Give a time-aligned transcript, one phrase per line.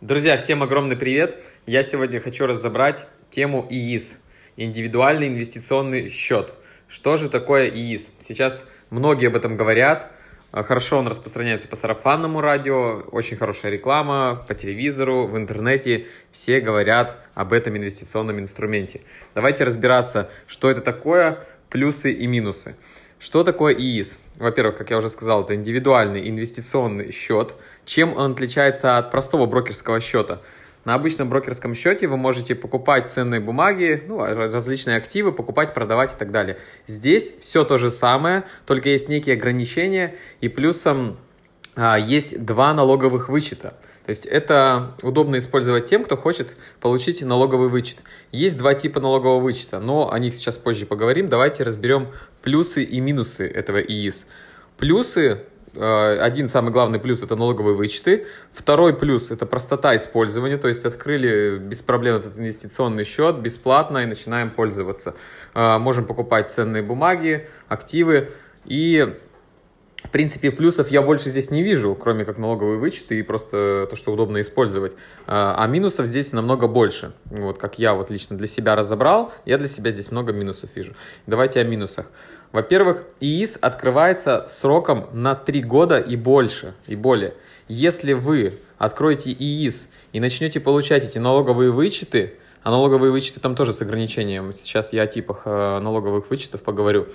[0.00, 1.42] Друзья, всем огромный привет!
[1.66, 4.20] Я сегодня хочу разобрать тему ИИС–
[4.56, 6.54] индивидуальный инвестиционный счет.
[6.86, 8.12] Что же такое ИИС?
[8.20, 10.12] Сейчас многие об этом говорят.
[10.52, 16.06] А, хорошо он распространяется по сарафанному радио, очень хорошая реклама, по телевизору, в интернете.
[16.30, 19.00] Все говорят об этом инвестиционном инструменте.
[19.34, 22.76] Давайте разбираться, что это такое, плюсы и минусы.
[23.18, 24.16] Что такое ИИС?
[24.36, 27.56] Во-первых, как я уже сказал, это индивидуальный инвестиционный счет.
[27.84, 30.40] Чем он отличается от простого брокерского счета?
[30.84, 36.16] На обычном брокерском счете вы можете покупать ценные бумаги, ну, различные активы, покупать, продавать и
[36.16, 36.58] так далее.
[36.86, 41.18] Здесь все то же самое, только есть некие ограничения, и плюсом
[41.74, 43.74] а, есть два налоговых вычета.
[44.08, 47.98] То есть это удобно использовать тем, кто хочет получить налоговый вычет.
[48.32, 51.28] Есть два типа налогового вычета, но о них сейчас позже поговорим.
[51.28, 52.08] Давайте разберем
[52.40, 54.24] плюсы и минусы этого ИИС.
[54.78, 55.44] Плюсы
[55.74, 58.24] э, один самый главный плюс это налоговые вычеты.
[58.54, 64.06] Второй плюс это простота использования, то есть открыли без проблем этот инвестиционный счет бесплатно и
[64.06, 65.16] начинаем пользоваться.
[65.52, 68.30] Э, можем покупать ценные бумаги, активы
[68.64, 69.18] и
[70.04, 73.96] в принципе, плюсов я больше здесь не вижу, кроме как налоговые вычеты и просто то,
[73.96, 74.94] что удобно использовать.
[75.26, 77.12] А, а минусов здесь намного больше.
[77.26, 80.94] Вот как я вот лично для себя разобрал, я для себя здесь много минусов вижу.
[81.26, 82.06] Давайте о минусах.
[82.52, 87.34] Во-первых, ИИС открывается сроком на 3 года и больше, и более.
[87.66, 93.72] Если вы откроете ИИС и начнете получать эти налоговые вычеты, а налоговые вычеты там тоже
[93.72, 97.08] с ограничением, сейчас я о типах э, налоговых вычетов поговорю,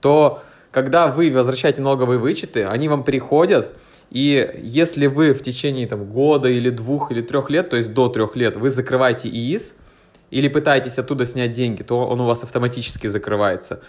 [0.00, 0.42] то
[0.72, 3.70] когда вы возвращаете налоговые вычеты, они вам приходят,
[4.10, 8.08] и если вы в течение там, года или двух или трех лет, то есть до
[8.08, 9.74] трех лет, вы закрываете ИИС
[10.30, 13.80] или пытаетесь оттуда снять деньги, то он у вас автоматически закрывается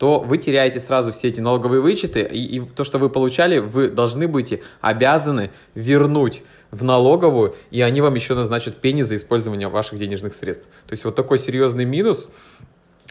[0.00, 3.90] то вы теряете сразу все эти налоговые вычеты, и, и то, что вы получали, вы
[3.90, 9.98] должны будете обязаны вернуть в налоговую, и они вам еще назначат пени за использование ваших
[9.98, 10.68] денежных средств.
[10.86, 12.30] То есть вот такой серьезный минус.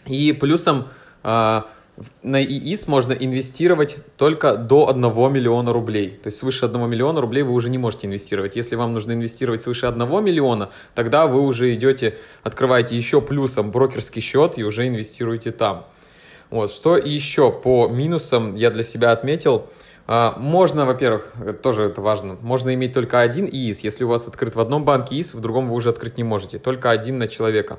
[0.07, 0.87] И плюсом
[1.23, 1.61] э,
[2.23, 5.01] на ИИС можно инвестировать только до 1
[5.31, 6.09] миллиона рублей.
[6.09, 8.55] То есть свыше 1 миллиона рублей вы уже не можете инвестировать.
[8.55, 14.21] Если вам нужно инвестировать свыше 1 миллиона, тогда вы уже идете, открываете еще плюсом брокерский
[14.21, 15.87] счет и уже инвестируете там.
[16.49, 16.71] Вот.
[16.71, 19.67] Что еще по минусам я для себя отметил.
[20.07, 23.81] А, можно, во-первых, тоже это важно, можно иметь только один ИИС.
[23.81, 26.57] Если у вас открыт в одном банке ИИС, в другом вы уже открыть не можете.
[26.57, 27.77] Только один на человека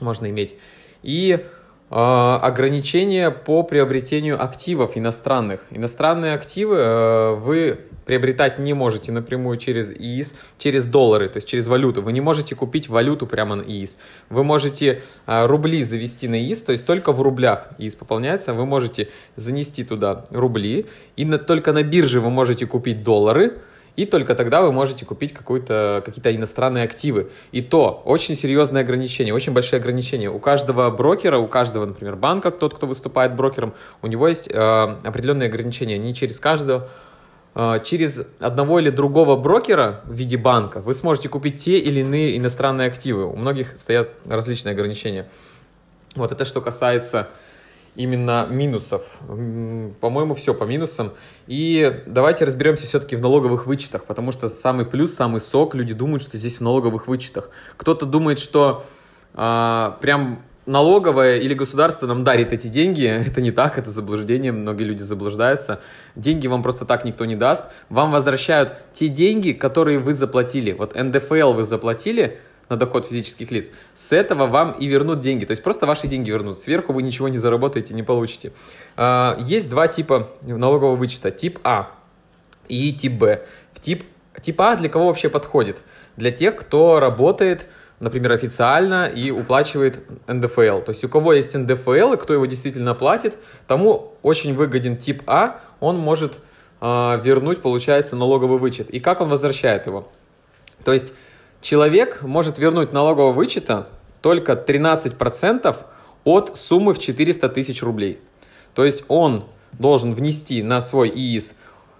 [0.00, 0.54] можно иметь.
[1.02, 1.46] И
[1.88, 5.66] ограничения по приобретению активов иностранных.
[5.70, 11.66] Иностранные активы э, вы приобретать не можете напрямую через ИИС, через доллары, то есть через
[11.66, 12.02] валюту.
[12.02, 13.96] Вы не можете купить валюту прямо на ИИС.
[14.30, 18.54] Вы можете а, рубли завести на ИИС, то есть только в рублях ИИС пополняется.
[18.54, 20.86] Вы можете занести туда рубли,
[21.16, 23.58] и на, только на бирже вы можете купить доллары,
[23.96, 27.30] и только тогда вы можете купить какие-то иностранные активы.
[27.50, 30.30] И то очень серьезные ограничения, очень большие ограничения.
[30.30, 34.52] У каждого брокера, у каждого, например, банка, тот, кто выступает брокером, у него есть э,
[34.54, 35.96] определенные ограничения.
[35.96, 36.88] Не через каждого
[37.54, 42.36] э, через одного или другого брокера в виде банка вы сможете купить те или иные
[42.36, 43.24] иностранные активы.
[43.24, 45.26] У многих стоят различные ограничения.
[46.14, 47.28] Вот это что касается
[47.96, 49.02] именно минусов.
[50.00, 51.14] По-моему, все по минусам.
[51.46, 56.22] И давайте разберемся все-таки в налоговых вычетах, потому что самый плюс, самый сок, люди думают,
[56.22, 57.50] что здесь в налоговых вычетах.
[57.76, 58.84] Кто-то думает, что
[59.34, 63.04] а, прям налоговая или государство нам дарит эти деньги.
[63.26, 65.80] Это не так, это заблуждение, многие люди заблуждаются.
[66.16, 67.64] Деньги вам просто так никто не даст.
[67.88, 70.72] Вам возвращают те деньги, которые вы заплатили.
[70.72, 75.44] Вот НДФЛ вы заплатили, на доход физических лиц, с этого вам и вернут деньги.
[75.44, 76.58] То есть просто ваши деньги вернут.
[76.58, 78.52] Сверху вы ничего не заработаете, не получите.
[78.96, 81.30] А, есть два типа налогового вычета.
[81.30, 81.92] Тип А
[82.68, 83.46] и тип Б.
[83.72, 84.04] В тип,
[84.40, 85.82] тип А для кого вообще подходит?
[86.16, 87.68] Для тех, кто работает
[88.00, 90.80] например, официально и уплачивает НДФЛ.
[90.80, 95.22] То есть у кого есть НДФЛ и кто его действительно платит, тому очень выгоден тип
[95.26, 96.38] А, он может
[96.80, 98.90] э, вернуть, получается, налоговый вычет.
[98.90, 100.08] И как он возвращает его?
[100.84, 101.14] То есть
[101.66, 103.88] Человек может вернуть налогового вычета
[104.22, 105.76] только 13%
[106.22, 108.20] от суммы в 400 тысяч рублей.
[108.72, 111.56] То есть он должен внести на свой ИИС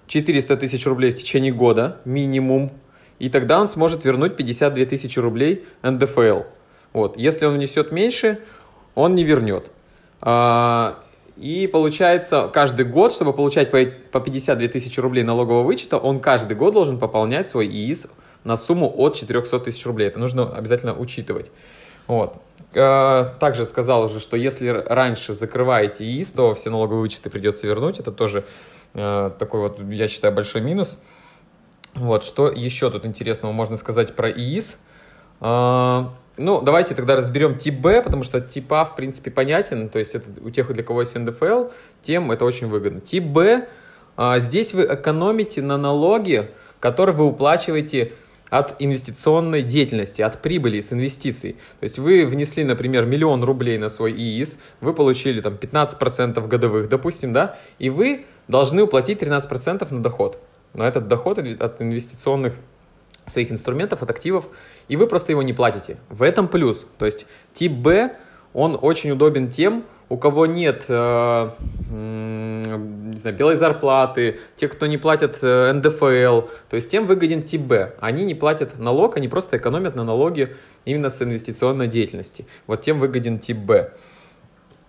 [0.06, 2.70] 400 тысяч рублей в течение года, минимум,
[3.19, 6.43] и тогда он сможет вернуть 52 тысячи рублей НДФЛ.
[6.93, 7.17] Вот.
[7.17, 8.38] Если он внесет меньше,
[8.94, 9.73] он не вернет.
[10.20, 11.00] А,
[11.37, 16.75] и получается, каждый год, чтобы получать по 52 тысячи рублей налогового вычета, он каждый год
[16.75, 18.06] должен пополнять свой ИИС
[18.46, 20.08] на сумму от 400 тысяч рублей.
[20.08, 21.50] Это нужно обязательно учитывать.
[22.06, 22.37] Вот.
[22.75, 27.98] Э, также сказал уже, что если раньше закрываете ИИС, то все налоговые вычеты придется вернуть.
[27.98, 28.46] Это тоже
[28.94, 30.98] э, такой вот, я считаю, большой минус.
[31.94, 34.78] Вот, что еще тут интересного можно сказать про ИИС?
[35.40, 39.98] А, ну, давайте тогда разберем тип Б, потому что тип А, в принципе, понятен, то
[39.98, 41.70] есть это у тех, для кого есть НДФЛ,
[42.02, 43.00] тем это очень выгодно.
[43.00, 43.66] Тип Б,
[44.37, 46.50] здесь вы экономите на налоги,
[46.81, 48.12] которые вы уплачиваете
[48.50, 51.54] от инвестиционной деятельности, от прибыли с инвестиций.
[51.81, 56.88] То есть вы внесли, например, миллион рублей на свой ИИС, вы получили там 15% годовых,
[56.88, 60.40] допустим, да, и вы должны уплатить 13% на доход.
[60.75, 62.54] На этот доход от инвестиционных
[63.26, 64.46] своих инструментов, от активов,
[64.88, 65.96] и вы просто его не платите.
[66.08, 66.87] В этом плюс.
[66.98, 68.16] То есть тип Б,
[68.52, 71.50] он очень удобен тем, у кого нет э,
[73.17, 77.62] не знаю, белой зарплаты, те, кто не платят э, НДФЛ, то есть тем выгоден тип
[77.62, 77.94] Б.
[78.00, 82.47] Они не платят налог, они просто экономят на налоге именно с инвестиционной деятельности.
[82.67, 83.93] Вот тем выгоден тип Б.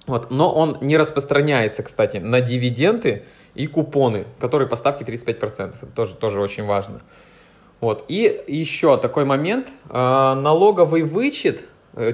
[0.08, 0.30] Вот.
[0.32, 3.24] Но он не распространяется, кстати, на дивиденды
[3.56, 5.76] и купоны, которые по ставке 35%.
[5.82, 7.02] Это тоже, тоже очень важно.
[7.80, 8.06] Вот.
[8.08, 9.70] И еще такой момент.
[9.90, 11.66] Э, налоговый вычет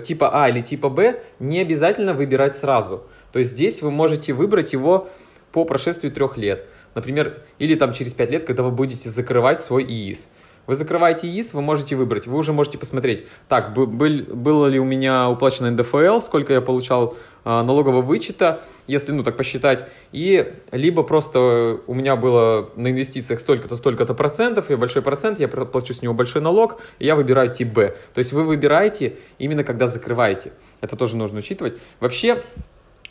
[0.03, 3.03] типа А или типа Б не обязательно выбирать сразу.
[3.31, 5.09] То есть здесь вы можете выбрать его
[5.51, 6.65] по прошествии трех лет.
[6.95, 10.27] Например, или там через пять лет, когда вы будете закрывать свой ИИС.
[10.65, 12.25] Вы закрываете ИИС, вы можете выбрать.
[12.25, 17.17] Вы уже можете посмотреть, так, был, было ли у меня уплачено НДФЛ, сколько я получал
[17.43, 19.85] а, налогового вычета, если, ну, так посчитать.
[20.13, 25.49] И либо просто у меня было на инвестициях столько-то, столько-то процентов, и большой процент, я
[25.49, 27.95] плачу с него большой налог, и я выбираю тип Б.
[28.13, 30.53] То есть вы выбираете именно когда закрываете.
[30.79, 31.77] Это тоже нужно учитывать.
[31.99, 32.41] Вообще,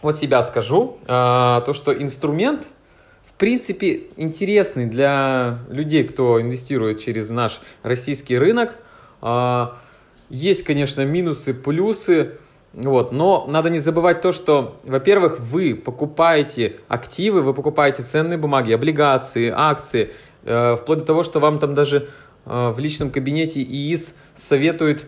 [0.00, 2.62] вот себя скажу, а, то, что инструмент–
[3.42, 8.76] принципе, интересный для людей, кто инвестирует через наш российский рынок.
[9.20, 9.80] А,
[10.28, 12.38] есть, конечно, минусы, плюсы,
[12.72, 18.70] вот, но надо не забывать то, что, во-первых, вы покупаете активы, вы покупаете ценные бумаги,
[18.70, 20.12] облигации, акции,
[20.44, 22.10] э, вплоть до того, что вам там даже
[22.46, 25.06] э, в личном кабинете ИИС советует э,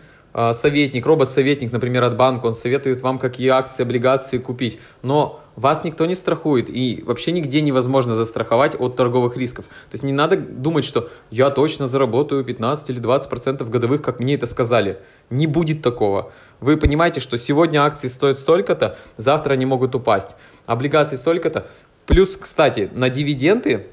[0.53, 4.79] советник, робот-советник, например, от банка, он советует вам, какие акции, облигации купить.
[5.01, 9.65] Но вас никто не страхует, и вообще нигде невозможно застраховать от торговых рисков.
[9.65, 14.19] То есть не надо думать, что я точно заработаю 15 или 20 процентов годовых, как
[14.19, 14.99] мне это сказали.
[15.29, 16.33] Не будет такого.
[16.59, 20.35] Вы понимаете, что сегодня акции стоят столько-то, завтра они могут упасть.
[20.65, 21.67] Облигации столько-то.
[22.05, 23.87] Плюс, кстати, на дивиденды,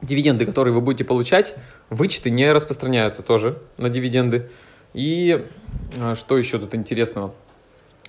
[0.00, 1.54] дивиденды, которые вы будете получать,
[1.90, 4.50] вычеты не распространяются тоже на дивиденды.
[4.94, 5.44] И
[6.00, 7.34] а, что еще тут интересного?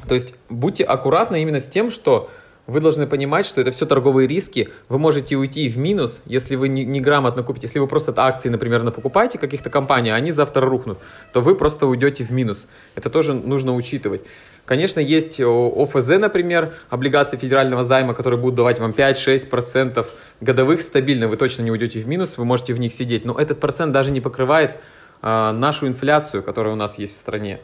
[0.07, 2.29] То есть будьте аккуратны именно с тем, что
[2.67, 4.69] вы должны понимать, что это все торговые риски.
[4.89, 7.67] Вы можете уйти в минус, если вы неграмотно не купите.
[7.67, 10.97] Если вы просто акции, например, покупаете каких-то компаний, а они завтра рухнут,
[11.31, 12.67] то вы просто уйдете в минус.
[12.95, 14.23] Это тоже нужно учитывать.
[14.65, 20.07] Конечно, есть ОФЗ, например, облигации федерального займа, которые будут давать вам 5-6%
[20.41, 21.27] годовых стабильно.
[21.27, 23.25] Вы точно не уйдете в минус, вы можете в них сидеть.
[23.25, 24.75] Но этот процент даже не покрывает
[25.21, 27.59] нашу инфляцию, которая у нас есть в стране.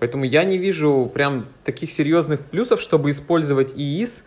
[0.00, 4.24] Поэтому я не вижу прям таких серьезных плюсов, чтобы использовать ИИС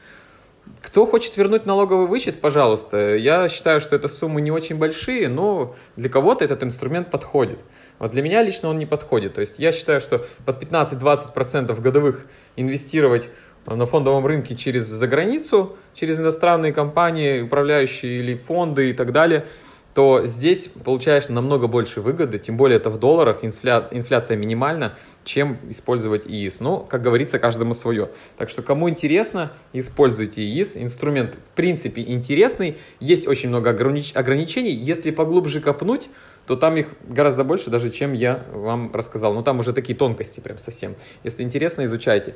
[0.82, 3.16] кто хочет вернуть налоговый вычет, пожалуйста.
[3.16, 7.60] Я считаю, что это суммы не очень большие, но для кого-то этот инструмент подходит.
[8.00, 9.34] Вот для меня лично он не подходит.
[9.34, 13.30] То есть я считаю, что под 15-20% годовых инвестировать
[13.66, 19.46] на фондовом рынке через заграницу, через иностранные компании, управляющие или фонды и так далее–
[19.98, 23.88] то здесь получаешь намного больше выгоды, тем более это в долларах, инфля...
[23.90, 26.60] инфляция минимальна, чем использовать ИИС.
[26.60, 28.12] Но, как говорится, каждому свое.
[28.38, 30.78] Так что, кому интересно, используйте ИИС.
[30.78, 32.78] Инструмент, в принципе, интересный.
[33.00, 34.12] Есть очень много огранич...
[34.14, 34.70] ограничений.
[34.70, 36.12] Если поглубже копнуть,
[36.46, 39.34] то там их гораздо больше, даже чем я вам рассказал.
[39.34, 40.96] Но там уже такие тонкости прям совсем.
[41.24, 42.36] Если интересно, изучайте.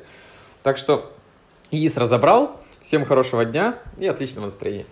[0.64, 1.14] Так что
[1.70, 2.60] ИИС разобрал.
[2.80, 4.86] Всем хорошего дня и отличного настроения.